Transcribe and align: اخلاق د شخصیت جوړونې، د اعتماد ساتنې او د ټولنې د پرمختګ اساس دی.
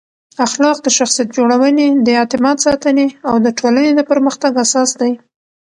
اخلاق 0.45 0.77
د 0.81 0.87
شخصیت 0.97 1.27
جوړونې، 1.37 1.87
د 2.05 2.07
اعتماد 2.19 2.57
ساتنې 2.65 3.07
او 3.29 3.35
د 3.45 3.47
ټولنې 3.59 3.91
د 3.95 4.01
پرمختګ 4.11 4.51
اساس 4.65 4.89
دی. 5.01 5.11